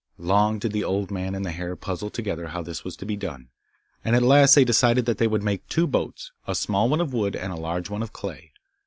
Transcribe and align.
Long 0.17 0.57
did 0.57 0.71
the 0.71 0.83
old 0.83 1.11
man 1.11 1.35
and 1.35 1.45
the 1.45 1.51
hare 1.51 1.75
puzzle 1.75 2.09
together 2.09 2.47
how 2.47 2.63
this 2.63 2.83
was 2.83 2.95
to 2.95 3.05
be 3.05 3.15
done, 3.15 3.49
and 4.03 4.15
at 4.15 4.23
last 4.23 4.55
they 4.55 4.65
decided 4.65 5.05
that 5.05 5.19
they 5.19 5.27
would 5.27 5.43
make 5.43 5.67
two 5.67 5.85
boats, 5.85 6.31
a 6.47 6.55
small 6.55 6.89
one 6.89 7.01
of 7.01 7.13
wood 7.13 7.35
and 7.35 7.53
a 7.53 7.55
large 7.55 7.87
one 7.87 8.01
of 8.01 8.11
clay. 8.11 8.51